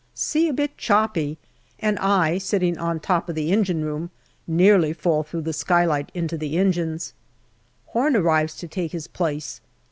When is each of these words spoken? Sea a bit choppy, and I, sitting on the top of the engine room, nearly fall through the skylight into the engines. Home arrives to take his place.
Sea 0.15 0.47
a 0.49 0.53
bit 0.53 0.79
choppy, 0.79 1.37
and 1.79 1.99
I, 1.99 2.39
sitting 2.39 2.75
on 2.75 2.95
the 2.95 2.99
top 3.01 3.29
of 3.29 3.35
the 3.35 3.51
engine 3.51 3.85
room, 3.85 4.09
nearly 4.47 4.93
fall 4.93 5.21
through 5.21 5.43
the 5.43 5.53
skylight 5.53 6.09
into 6.15 6.39
the 6.39 6.57
engines. 6.57 7.13
Home 7.89 8.15
arrives 8.15 8.55
to 8.55 8.67
take 8.67 8.93
his 8.93 9.05
place. 9.05 9.61